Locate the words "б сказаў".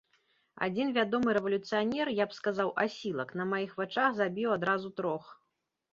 2.31-2.73